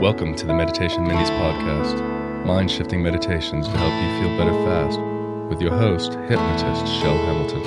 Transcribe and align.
Welcome 0.00 0.34
to 0.36 0.46
the 0.46 0.54
Meditation 0.54 1.04
Minis 1.04 1.28
podcast, 1.28 2.46
mind 2.46 2.70
shifting 2.70 3.02
meditations 3.02 3.66
to 3.66 3.76
help 3.76 3.92
you 3.92 4.22
feel 4.22 4.38
better 4.38 4.64
fast, 4.64 4.98
with 5.50 5.60
your 5.60 5.76
host, 5.76 6.14
hypnotist 6.14 6.86
Chel 7.02 7.18
Hamilton. 7.18 7.62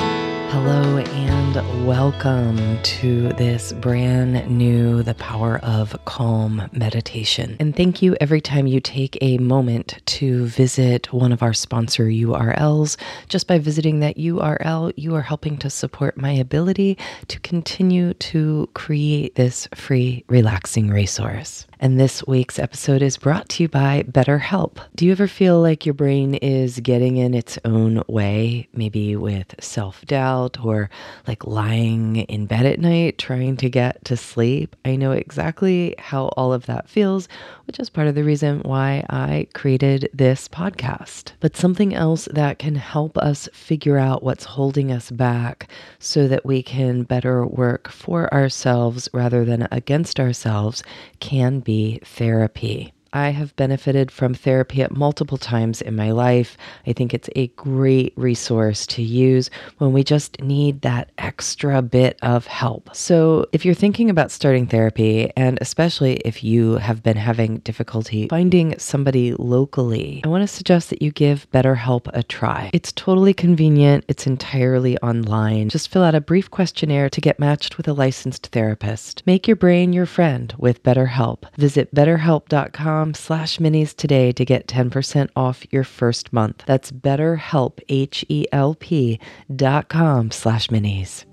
Hello 0.50 0.98
and 0.98 1.86
welcome 1.86 2.82
to 2.82 3.30
this 3.34 3.72
brand 3.74 4.50
new 4.50 5.04
The 5.04 5.14
Power 5.14 5.60
of 5.60 5.96
Calm 6.06 6.70
meditation. 6.72 7.56
And 7.60 7.76
thank 7.76 8.02
you 8.02 8.16
every 8.20 8.42
time 8.42 8.66
you 8.66 8.80
take 8.80 9.16
a 9.22 9.38
moment 9.38 10.00
to 10.06 10.48
visit 10.48 11.14
one 11.14 11.32
of 11.32 11.44
our 11.44 11.54
sponsor 11.54 12.06
URLs. 12.06 12.98
Just 13.30 13.48
by 13.48 13.60
visiting 13.60 14.00
that 14.00 14.18
URL, 14.18 14.92
you 14.96 15.14
are 15.14 15.22
helping 15.22 15.58
to 15.60 15.70
support 15.70 16.18
my 16.18 16.32
ability 16.32 16.98
to 17.28 17.40
continue 17.42 18.16
to 18.16 18.70
create 18.74 19.36
this 19.36 19.68
free, 19.76 20.24
relaxing 20.30 20.90
resource. 20.90 21.68
And 21.84 22.00
this 22.00 22.26
week's 22.26 22.60
episode 22.60 23.02
is 23.02 23.18
brought 23.18 23.50
to 23.50 23.64
you 23.64 23.68
by 23.68 24.04
BetterHelp. 24.04 24.78
Do 24.96 25.06
you 25.06 25.12
ever 25.12 25.28
feel 25.28 25.60
like 25.60 25.86
your 25.86 25.94
brain 25.94 26.36
is 26.36 26.80
getting 26.80 27.18
in 27.18 27.34
its 27.34 27.60
own 27.66 28.02
way, 28.08 28.70
maybe 28.72 29.18
with 29.18 29.54
self 29.60 30.06
doubt 30.06 30.64
or 30.64 30.90
like 31.28 31.46
lying 31.46 32.16
in 32.16 32.46
bed 32.46 32.66
at 32.66 32.80
night 32.80 33.18
trying 33.18 33.58
to 33.58 33.70
get 33.70 34.06
to 34.06 34.16
sleep? 34.16 34.78
I 34.86 34.96
know 34.96 35.12
exactly 35.12 35.94
how 36.00 36.28
all 36.38 36.54
of 36.54 36.68
that 36.68 36.88
feels, 36.88 37.28
which 37.68 37.82
is 37.82 37.90
part 37.90 38.08
of 38.08 38.16
the 38.16 38.24
reason 38.24 38.62
why 38.62 39.06
I 39.10 39.50
created 39.54 40.10
this 40.14 40.48
podcast. 40.48 41.34
But 41.42 41.58
something 41.58 41.94
else 41.94 42.30
that 42.32 42.60
can 42.60 42.76
help 42.76 43.18
us 43.18 43.50
figure 43.52 43.98
out 43.98 44.24
what's 44.24 44.46
holding 44.46 44.90
us 44.90 45.12
back 45.12 45.68
so 46.00 46.30
that 46.30 46.46
we 46.46 46.64
can 46.64 47.04
better 47.04 47.46
work 47.46 47.90
for 47.90 48.34
ourselves 48.34 49.10
rather 49.12 49.44
than 49.44 49.68
against 49.70 50.18
ourselves 50.18 50.82
can 51.20 51.60
be 51.60 51.73
therapy. 52.04 52.94
I 53.14 53.30
have 53.30 53.56
benefited 53.56 54.10
from 54.10 54.34
therapy 54.34 54.82
at 54.82 54.92
multiple 54.92 55.38
times 55.38 55.82
in 55.82 55.96
my 55.96 56.12
life. 56.12 56.58
I 56.88 56.94
think 56.94 57.14
it's 57.14 57.30
a 57.36 57.48
great 57.50 58.12
resource 58.16 58.88
to 58.88 59.04
use 59.04 59.52
when 59.78 59.94
we 59.94 60.04
just 60.04 60.42
need 60.42 60.82
that 60.82 61.12
extra 61.20 61.84
bit 61.84 62.18
of 62.24 62.48
help. 62.48 62.90
So, 62.96 63.46
if 63.52 63.66
you're 63.66 63.76
thinking 63.76 64.10
about 64.10 64.32
starting 64.32 64.66
therapy, 64.66 65.32
and 65.38 65.60
especially 65.62 66.16
if 66.26 66.44
you 66.44 66.78
have 66.78 67.04
been 67.04 67.18
having 67.18 67.58
difficulty 67.60 68.28
finding 68.30 68.78
somebody 68.80 69.34
locally, 69.36 70.22
I 70.26 70.28
want 70.28 70.42
to 70.42 70.48
suggest 70.48 70.90
that 70.90 71.04
you 71.04 71.12
give 71.12 71.50
BetterHelp 71.52 72.10
a 72.14 72.24
try. 72.24 72.72
It's 72.74 72.92
totally 72.92 73.36
convenient, 73.36 74.06
it's 74.08 74.26
entirely 74.26 74.98
online. 75.00 75.70
Just 75.70 75.90
fill 75.90 76.04
out 76.04 76.16
a 76.16 76.22
brief 76.22 76.50
questionnaire 76.50 77.10
to 77.12 77.22
get 77.22 77.40
matched 77.40 77.78
with 77.78 77.88
a 77.88 77.94
licensed 77.94 78.48
therapist. 78.48 79.22
Make 79.28 79.48
your 79.48 79.56
brain 79.56 79.94
your 79.94 80.08
friend 80.08 80.52
with 80.58 80.82
BetterHelp. 80.82 81.44
Visit 81.58 81.94
betterhelp.com 81.94 83.03
slash 83.12 83.58
minis 83.58 83.96
today 83.96 84.32
to 84.32 84.46
get 84.46 84.68
10% 84.68 85.30
off 85.36 85.66
your 85.72 85.84
first 85.84 86.32
month. 86.32 86.64
That's 86.68 86.92
betterhelp, 86.92 87.80
H-E-L-P 87.90 89.20
dot 89.56 89.90
com 89.90 90.30
slash 90.30 90.68
minis. 90.68 91.26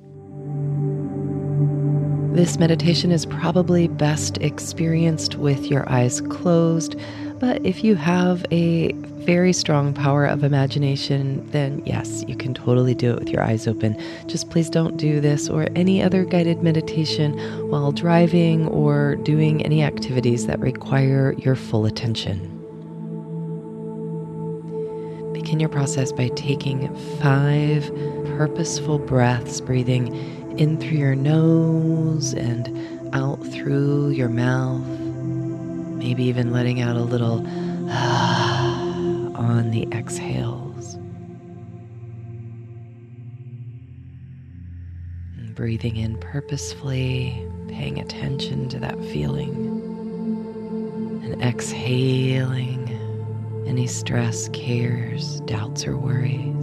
This 2.34 2.58
meditation 2.58 3.10
is 3.10 3.26
probably 3.26 3.88
best 3.88 4.38
experienced 4.38 5.34
with 5.34 5.66
your 5.66 5.86
eyes 5.91 6.20
closed, 6.22 6.96
but 7.38 7.64
if 7.66 7.84
you 7.84 7.96
have 7.96 8.46
a 8.50 8.92
very 9.24 9.52
strong 9.52 9.92
power 9.92 10.24
of 10.24 10.42
imagination, 10.44 11.48
then 11.50 11.82
yes, 11.84 12.24
you 12.26 12.36
can 12.36 12.54
totally 12.54 12.94
do 12.94 13.12
it 13.12 13.18
with 13.18 13.28
your 13.28 13.42
eyes 13.42 13.66
open. 13.68 13.96
Just 14.26 14.50
please 14.50 14.70
don't 14.70 14.96
do 14.96 15.20
this 15.20 15.48
or 15.48 15.68
any 15.76 16.02
other 16.02 16.24
guided 16.24 16.62
meditation 16.62 17.38
while 17.68 17.92
driving 17.92 18.66
or 18.68 19.16
doing 19.16 19.64
any 19.64 19.82
activities 19.82 20.46
that 20.46 20.58
require 20.60 21.34
your 21.38 21.54
full 21.54 21.86
attention. 21.86 22.56
Begin 25.32 25.60
your 25.60 25.68
process 25.68 26.12
by 26.12 26.28
taking 26.28 26.94
five 27.20 27.86
purposeful 28.36 28.98
breaths, 28.98 29.60
breathing 29.60 30.14
in 30.59 30.78
through 30.78 30.98
your 30.98 31.14
nose 31.14 32.34
and 32.34 33.14
out 33.14 33.44
through 33.47 34.10
your 34.10 34.28
mouth. 34.28 34.86
Maybe 36.00 36.25
even 36.25 36.53
letting 36.53 36.80
out 36.80 36.97
a 36.97 37.03
little 37.03 37.47
on 39.50 39.71
the 39.72 39.87
exhales. 39.93 40.94
And 45.37 45.55
breathing 45.55 45.97
in 45.97 46.16
purposefully, 46.19 47.44
paying 47.69 47.99
attention 47.99 48.69
to 48.69 48.78
that 48.78 48.99
feeling. 49.06 49.53
And 51.25 51.43
exhaling 51.43 52.89
any 53.66 53.89
stress, 53.89 54.49
cares, 54.50 55.41
doubts, 55.41 55.84
or 55.84 55.97
worries. 55.97 56.59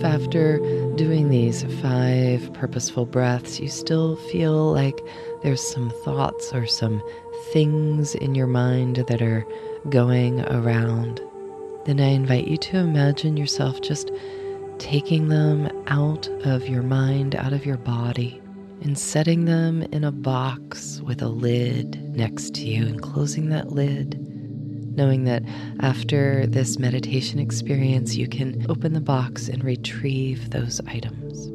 If 0.00 0.06
after 0.06 0.58
doing 0.96 1.28
these 1.28 1.62
five 1.82 2.50
purposeful 2.54 3.04
breaths, 3.04 3.60
you 3.60 3.68
still 3.68 4.16
feel 4.16 4.72
like 4.72 4.98
there's 5.42 5.60
some 5.62 5.90
thoughts 5.90 6.54
or 6.54 6.66
some 6.66 7.02
things 7.52 8.14
in 8.14 8.34
your 8.34 8.46
mind 8.46 8.96
that 9.08 9.20
are 9.20 9.46
going 9.90 10.40
around, 10.46 11.20
then 11.84 12.00
I 12.00 12.08
invite 12.08 12.48
you 12.48 12.56
to 12.56 12.78
imagine 12.78 13.36
yourself 13.36 13.82
just 13.82 14.10
taking 14.78 15.28
them 15.28 15.70
out 15.88 16.28
of 16.46 16.66
your 16.66 16.82
mind, 16.82 17.36
out 17.36 17.52
of 17.52 17.66
your 17.66 17.76
body, 17.76 18.40
and 18.80 18.98
setting 18.98 19.44
them 19.44 19.82
in 19.82 20.04
a 20.04 20.12
box 20.12 21.02
with 21.02 21.20
a 21.20 21.28
lid 21.28 22.16
next 22.16 22.54
to 22.54 22.62
you 22.62 22.86
and 22.86 23.02
closing 23.02 23.50
that 23.50 23.70
lid 23.72 24.29
knowing 24.90 25.24
that 25.24 25.42
after 25.80 26.46
this 26.46 26.78
meditation 26.78 27.38
experience, 27.38 28.16
you 28.16 28.28
can 28.28 28.64
open 28.68 28.92
the 28.92 29.00
box 29.00 29.48
and 29.48 29.64
retrieve 29.64 30.50
those 30.50 30.80
items. 30.86 31.46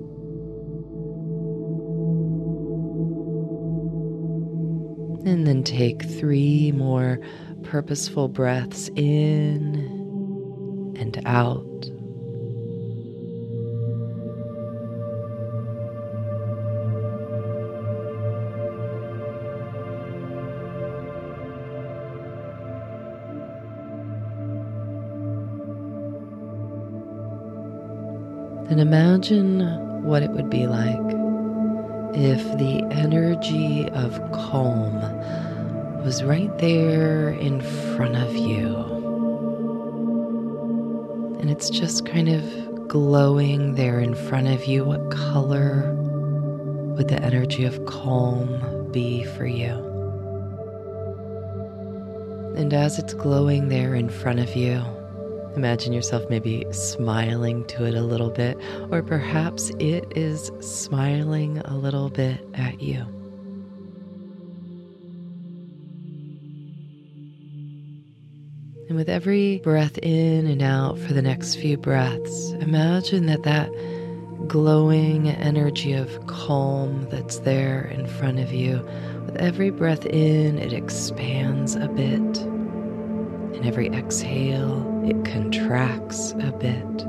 And 5.27 5.47
then 5.47 5.63
take 5.63 6.03
three 6.03 6.71
more 6.71 7.19
purposeful 7.63 8.27
breaths 8.27 8.89
in 8.95 10.93
and 10.97 11.21
out. 11.25 11.89
Imagine 28.85 29.61
what 30.03 30.21
it 30.21 30.29
would 30.29 30.47
be 30.47 30.67
like 30.67 31.09
if 32.13 32.43
the 32.59 32.85
energy 32.91 33.89
of 33.89 34.21
calm 34.31 35.01
was 36.03 36.23
right 36.23 36.55
there 36.59 37.31
in 37.31 37.59
front 37.95 38.15
of 38.15 38.35
you. 38.35 38.75
And 41.39 41.49
it's 41.49 41.71
just 41.71 42.05
kind 42.05 42.29
of 42.29 42.87
glowing 42.87 43.73
there 43.73 43.99
in 43.99 44.13
front 44.13 44.49
of 44.49 44.65
you. 44.65 44.85
What 44.85 45.09
color 45.09 45.91
would 46.95 47.07
the 47.07 47.19
energy 47.23 47.65
of 47.65 47.83
calm 47.87 48.91
be 48.91 49.23
for 49.23 49.47
you? 49.47 49.73
And 52.55 52.71
as 52.71 52.99
it's 52.99 53.15
glowing 53.15 53.69
there 53.69 53.95
in 53.95 54.09
front 54.09 54.39
of 54.39 54.55
you, 54.55 54.85
Imagine 55.55 55.93
yourself 55.93 56.29
maybe 56.29 56.65
smiling 56.71 57.65
to 57.67 57.85
it 57.85 57.95
a 57.95 58.01
little 58.01 58.29
bit, 58.29 58.57
or 58.91 59.01
perhaps 59.01 59.69
it 59.79 60.05
is 60.15 60.51
smiling 60.59 61.59
a 61.59 61.77
little 61.77 62.09
bit 62.09 62.45
at 62.55 62.81
you. 62.81 63.05
And 68.87 68.97
with 68.97 69.07
every 69.09 69.59
breath 69.59 69.97
in 69.99 70.45
and 70.45 70.61
out 70.61 70.99
for 70.99 71.13
the 71.13 71.21
next 71.21 71.55
few 71.55 71.77
breaths, 71.77 72.51
imagine 72.59 73.25
that 73.27 73.43
that 73.43 73.71
glowing 74.47 75.29
energy 75.29 75.93
of 75.93 76.27
calm 76.27 77.07
that's 77.09 77.39
there 77.39 77.85
in 77.85 78.05
front 78.07 78.39
of 78.39 78.51
you, 78.51 78.85
with 79.25 79.37
every 79.37 79.69
breath 79.69 80.05
in, 80.05 80.59
it 80.59 80.73
expands 80.73 81.75
a 81.75 81.87
bit 81.87 82.54
and 83.55 83.65
every 83.65 83.87
exhale, 83.87 85.03
it 85.05 85.25
contracts 85.25 86.31
a 86.33 86.51
bit. 86.51 87.05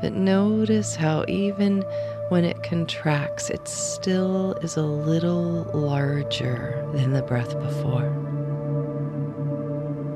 But 0.00 0.14
notice 0.14 0.96
how 0.96 1.24
even 1.28 1.82
when 2.30 2.44
it 2.44 2.62
contracts, 2.62 3.50
it 3.50 3.66
still 3.68 4.54
is 4.62 4.76
a 4.76 4.82
little 4.82 5.64
larger 5.74 6.88
than 6.94 7.12
the 7.12 7.22
breath 7.22 7.58
before. 7.60 8.08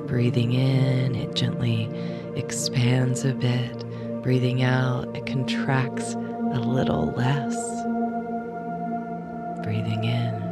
Breathing 0.06 0.52
in, 0.52 1.14
it 1.16 1.34
gently 1.34 1.90
expands 2.36 3.24
a 3.24 3.34
bit. 3.34 3.84
Breathing 4.22 4.62
out, 4.62 5.14
it 5.16 5.26
contracts 5.26 6.14
a 6.14 6.60
little 6.60 7.12
less. 7.12 7.56
Breathing 9.64 10.04
in, 10.04 10.43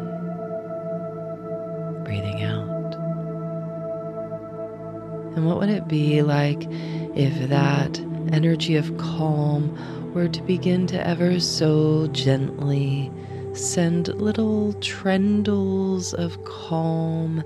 And 5.35 5.47
what 5.47 5.59
would 5.59 5.71
it 5.71 5.89
be 5.89 6.23
like 6.23 6.67
if 7.15 7.49
that 7.49 7.99
energy 8.33 8.77
of 8.77 8.97
calm 8.99 9.77
were 10.15 10.29
to 10.29 10.43
begin 10.43 10.87
to 10.89 11.07
ever 11.07 11.41
so 11.41 12.07
gently 12.09 13.11
send 13.55 14.09
little 14.09 14.73
trendles 14.75 16.15
of 16.15 16.43
calm 16.45 17.43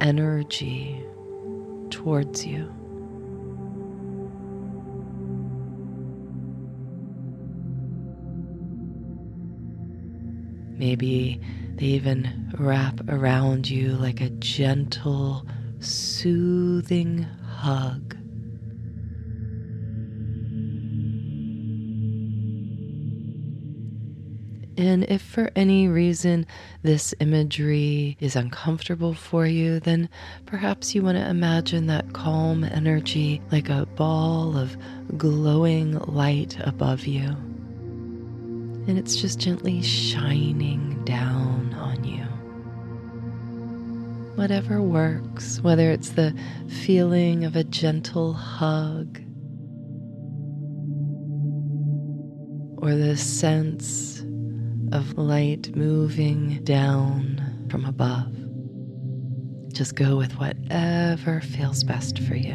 energy 0.00 1.02
towards 1.90 2.46
you. 2.46 2.72
Maybe 10.78 11.40
they 11.76 11.86
even 11.86 12.50
wrap 12.58 13.00
around 13.08 13.70
you 13.70 13.90
like 13.90 14.20
a 14.20 14.30
gentle, 14.30 15.46
soothing 15.82 17.22
hug. 17.22 18.16
And 24.78 25.04
if 25.04 25.22
for 25.22 25.50
any 25.54 25.86
reason 25.86 26.46
this 26.82 27.14
imagery 27.20 28.16
is 28.20 28.34
uncomfortable 28.36 29.14
for 29.14 29.46
you, 29.46 29.80
then 29.80 30.08
perhaps 30.46 30.94
you 30.94 31.02
want 31.02 31.18
to 31.18 31.28
imagine 31.28 31.86
that 31.86 32.14
calm 32.14 32.64
energy 32.64 33.42
like 33.52 33.68
a 33.68 33.86
ball 33.86 34.56
of 34.56 34.76
glowing 35.16 35.98
light 36.00 36.56
above 36.60 37.06
you. 37.06 37.28
And 38.88 38.98
it's 38.98 39.16
just 39.16 39.38
gently 39.38 39.82
shining 39.82 41.04
down 41.04 41.74
on 41.74 42.02
you. 42.02 42.26
Whatever 44.34 44.80
works, 44.80 45.60
whether 45.60 45.90
it's 45.90 46.10
the 46.10 46.34
feeling 46.66 47.44
of 47.44 47.54
a 47.54 47.64
gentle 47.64 48.32
hug 48.32 49.18
or 52.78 52.94
the 52.94 53.16
sense 53.16 54.24
of 54.90 55.16
light 55.16 55.76
moving 55.76 56.64
down 56.64 57.66
from 57.70 57.84
above. 57.84 58.34
Just 59.72 59.96
go 59.96 60.16
with 60.16 60.32
whatever 60.38 61.40
feels 61.40 61.84
best 61.84 62.18
for 62.18 62.34
you. 62.34 62.54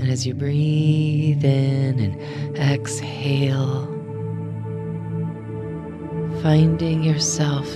And 0.00 0.10
as 0.10 0.26
you 0.26 0.34
breathe 0.34 1.44
in 1.44 2.00
and 2.00 2.56
exhale, 2.56 3.86
finding 6.42 7.04
yourself 7.04 7.66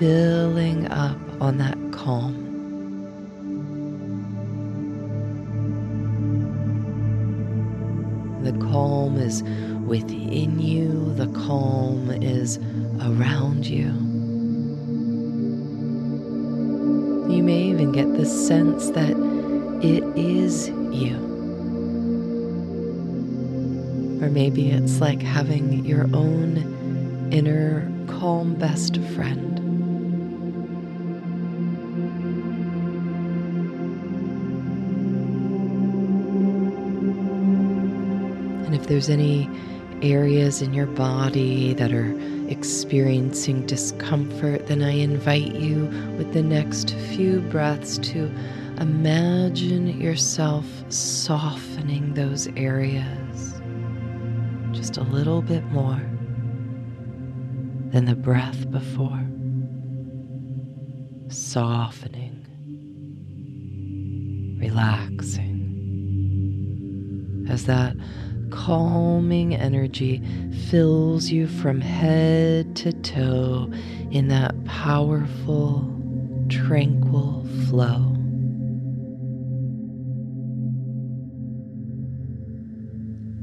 filling 0.00 0.90
up 0.90 1.18
on 1.42 1.58
that 1.58 1.76
calm. 1.92 2.34
The 8.42 8.52
calm 8.72 9.18
is 9.18 9.42
within 9.86 10.58
you, 10.58 11.12
the 11.16 11.26
calm 11.46 12.10
is 12.10 12.56
around 13.02 13.66
you. 13.66 13.88
You 17.30 17.42
may 17.42 17.64
even 17.64 17.92
get 17.92 18.10
the 18.16 18.24
sense 18.24 18.88
that 18.92 19.10
it 19.82 20.02
is 20.16 20.68
you. 20.68 21.16
Or 24.22 24.30
maybe 24.30 24.70
it's 24.70 24.98
like 25.02 25.20
having 25.20 25.84
your 25.84 26.04
own 26.14 27.28
inner 27.30 27.92
calm 28.06 28.54
best 28.54 28.96
friend. 29.14 29.59
There's 38.90 39.08
any 39.08 39.48
areas 40.02 40.60
in 40.60 40.74
your 40.74 40.88
body 40.88 41.74
that 41.74 41.92
are 41.92 42.12
experiencing 42.48 43.64
discomfort, 43.64 44.66
then 44.66 44.82
I 44.82 44.90
invite 44.90 45.54
you 45.54 45.84
with 46.18 46.32
the 46.32 46.42
next 46.42 46.96
few 47.14 47.38
breaths 47.40 47.98
to 47.98 48.24
imagine 48.80 50.00
yourself 50.00 50.66
softening 50.88 52.14
those 52.14 52.48
areas 52.56 53.60
just 54.72 54.96
a 54.96 55.04
little 55.04 55.40
bit 55.40 55.64
more 55.66 56.02
than 57.92 58.06
the 58.06 58.16
breath 58.16 58.68
before. 58.72 59.24
Softening, 61.28 62.44
relaxing 64.60 65.60
as 67.48 67.66
that 67.66 67.94
calming 68.50 69.54
energy 69.54 70.22
fills 70.68 71.30
you 71.30 71.46
from 71.46 71.80
head 71.80 72.76
to 72.76 72.92
toe 72.92 73.70
in 74.10 74.28
that 74.28 74.64
powerful, 74.64 75.88
tranquil 76.48 77.46
flow. 77.68 78.16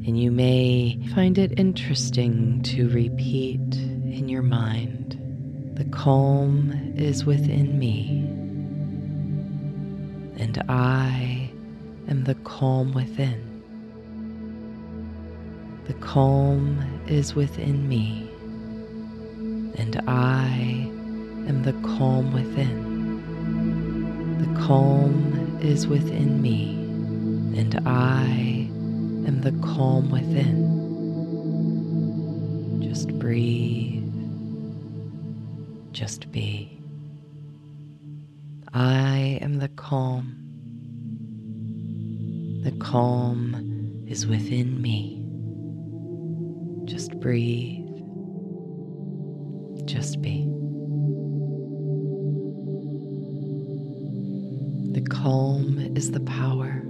And 0.06 0.18
you 0.18 0.31
may 0.31 1.00
find 1.13 1.38
it 1.38 1.60
interesting 1.60 2.62
to 2.63 2.88
repeat 2.89 3.75
in 3.75 4.30
your 4.30 4.42
mind 4.42 5.15
the 5.75 5.86
calm 5.86 6.71
is 6.95 7.24
within 7.24 7.77
me, 7.77 8.24
and 10.42 10.63
I 10.68 11.51
am 12.07 12.24
the 12.24 12.33
calm 12.36 12.94
within. 12.94 13.56
The 15.88 15.94
calm 15.94 16.84
is 17.07 17.34
within 17.34 17.88
me, 17.88 18.30
and 19.78 19.95
I 20.06 20.50
am 21.48 21.63
the 21.63 21.72
calm 21.81 22.34
within. 22.34 23.24
The 24.39 24.60
calm 24.68 25.57
is 25.62 25.88
within 25.88 26.42
me, 26.42 26.74
and 27.58 27.79
I 27.88 28.25
am 29.25 29.39
the 29.39 29.53
calm 29.65 30.12
within. 30.12 30.75
Just 32.82 33.17
breathe, 33.17 34.12
just 35.94 36.29
be. 36.34 36.82
I 38.74 39.39
am 39.41 39.60
the 39.60 39.70
calm. 39.70 40.36
The 42.65 42.74
calm 42.74 44.03
is 44.06 44.27
within 44.27 44.82
me. 44.82 45.26
Breathe. 47.27 47.84
Just 49.84 50.22
be. 50.22 50.46
The 54.93 55.05
calm 55.10 55.91
is 55.93 56.12
the 56.12 56.22
power. 56.22 56.81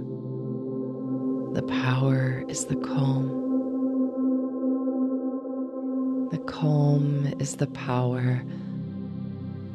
The 1.54 1.64
power 1.64 2.44
is 2.46 2.66
the 2.66 2.76
calm. 2.76 3.26
The 6.30 6.38
calm 6.38 7.34
is 7.40 7.56
the 7.56 7.66
power. 7.66 8.40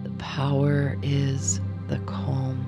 The 0.04 0.12
power 0.12 0.98
is 1.04 1.60
the 1.90 2.00
calm. 2.06 2.66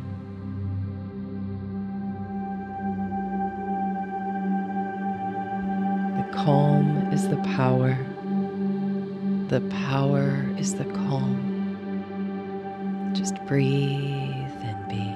The 6.18 6.38
calm 6.38 7.05
is 7.16 7.30
the 7.30 7.38
power. 7.56 7.98
The 9.48 9.62
power 9.88 10.46
is 10.58 10.76
the 10.76 10.84
calm. 10.84 11.54
Just 13.16 13.36
breathe 13.46 14.60
and 14.70 14.90
be. 14.90 15.16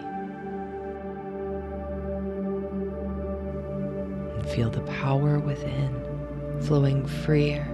And 4.35 4.49
feel 4.49 4.69
the 4.69 4.79
power 5.03 5.39
within 5.39 5.91
flowing 6.61 7.05
freer 7.05 7.67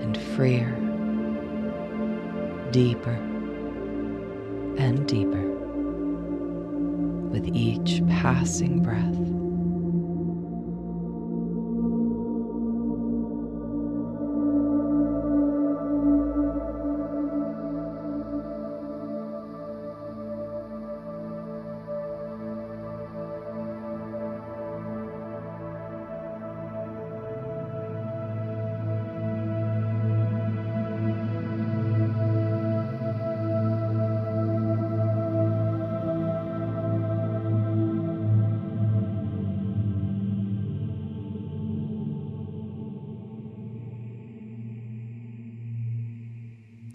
and 0.00 0.18
freer, 0.34 0.74
deeper 2.72 3.16
and 4.76 5.06
deeper 5.06 5.46
with 7.30 7.46
each 7.54 8.02
passing 8.08 8.82
breath. 8.82 9.31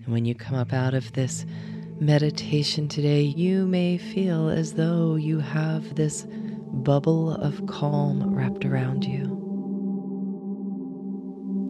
When 0.08 0.26
you 0.26 0.34
come 0.34 0.56
up 0.56 0.72
out 0.74 0.94
of 0.94 1.12
this 1.14 1.46
meditation 2.00 2.88
today, 2.88 3.22
you 3.22 3.66
may 3.66 3.98
feel 3.98 4.50
as 4.50 4.74
though 4.74 5.16
you 5.16 5.40
have 5.40 5.96
this 5.96 6.26
bubble 6.72 7.32
of 7.34 7.66
calm 7.68 8.34
wrapped 8.34 8.64
around 8.64 9.04
you. 9.04 9.24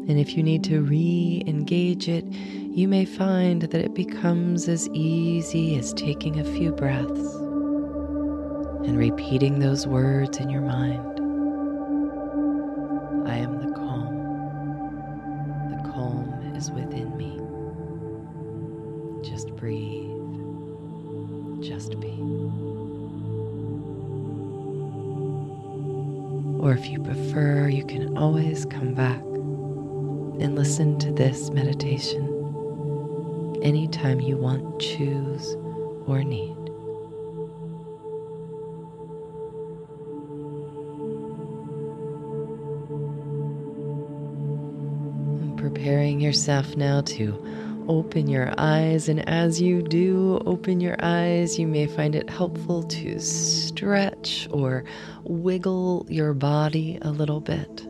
And 0.08 0.20
if 0.20 0.38
you 0.38 0.44
need 0.44 0.63
to 0.65 0.82
re 0.82 1.44
engage 1.48 2.08
it, 2.08 2.25
you 2.32 2.88
may 2.88 3.06
find 3.06 3.63
that 3.63 3.74
it 3.74 3.96
becomes 3.96 4.67
as 4.70 4.88
easy 4.89 5.77
as 5.77 5.91
taking 5.94 6.39
a 6.39 6.44
few 6.44 6.72
breaths 6.72 7.36
and 8.86 8.98
repeating 8.98 9.60
those 9.60 9.88
words 9.88 10.38
in 10.38 10.50
your 10.50 10.62
mind. 10.62 11.17
Listen 30.58 30.98
to 30.98 31.12
this 31.12 31.52
meditation 31.52 32.34
anytime 33.62 34.20
you 34.20 34.36
want, 34.36 34.82
choose, 34.82 35.56
or 36.08 36.24
need. 36.24 36.56
preparing 45.58 46.20
yourself 46.20 46.76
now 46.76 47.02
to 47.02 47.86
open 47.88 48.28
your 48.28 48.54
eyes. 48.58 49.10
And 49.10 49.28
as 49.28 49.62
you 49.62 49.82
do 49.82 50.42
open 50.46 50.80
your 50.80 50.96
eyes, 51.00 51.60
you 51.60 51.68
may 51.68 51.88
find 51.88 52.16
it 52.16 52.30
helpful 52.30 52.84
to 52.84 53.20
stretch 53.20 54.48
or 54.52 54.86
wiggle 55.24 56.06
your 56.10 56.34
body 56.34 57.00
a 57.02 57.12
little 57.12 57.42
bit. 57.42 57.88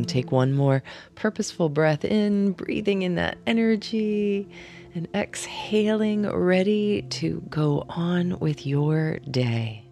And 0.00 0.08
take 0.08 0.32
one 0.32 0.54
more 0.54 0.82
purposeful 1.14 1.68
breath 1.68 2.06
in, 2.06 2.52
breathing 2.52 3.02
in 3.02 3.16
that 3.16 3.36
energy, 3.46 4.48
and 4.94 5.06
exhaling, 5.14 6.26
ready 6.26 7.02
to 7.02 7.42
go 7.50 7.84
on 7.90 8.38
with 8.38 8.66
your 8.66 9.18
day. 9.30 9.84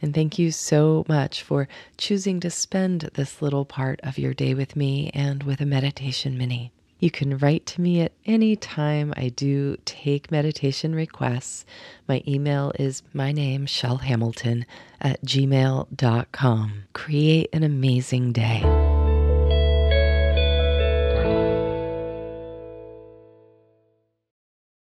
And 0.00 0.14
thank 0.14 0.38
you 0.38 0.52
so 0.52 1.04
much 1.08 1.42
for 1.42 1.66
choosing 1.96 2.38
to 2.38 2.48
spend 2.48 3.10
this 3.14 3.42
little 3.42 3.64
part 3.64 3.98
of 4.04 4.18
your 4.18 4.34
day 4.34 4.54
with 4.54 4.76
me 4.76 5.10
and 5.12 5.42
with 5.42 5.60
a 5.60 5.66
meditation 5.66 6.38
mini. 6.38 6.72
You 6.98 7.10
can 7.10 7.38
write 7.38 7.64
to 7.66 7.80
me 7.80 8.00
at 8.00 8.12
any 8.26 8.56
time. 8.56 9.14
I 9.16 9.28
do 9.28 9.76
take 9.84 10.30
meditation 10.30 10.94
requests. 10.94 11.64
My 12.08 12.22
email 12.26 12.72
is 12.78 13.02
my 13.12 13.32
name, 13.32 13.66
Chel 13.66 13.98
Hamilton, 13.98 14.66
at 15.00 15.22
gmail.com. 15.22 16.84
Create 16.92 17.48
an 17.52 17.62
amazing 17.62 18.32
day. 18.32 18.77